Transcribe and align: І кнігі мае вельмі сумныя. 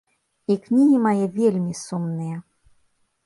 І 0.53 0.55
кнігі 0.63 0.97
мае 1.03 1.25
вельмі 1.35 1.73
сумныя. 1.83 2.37